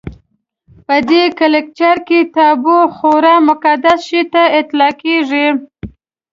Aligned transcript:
په 0.85 0.95
دې 1.09 1.23
کلچر 1.39 1.95
کې 2.07 2.19
تابو 2.35 2.79
خورا 2.95 3.35
مقدس 3.49 3.99
شي 4.09 4.21
ته 4.33 4.43
اطلاقېږي. 4.59 5.47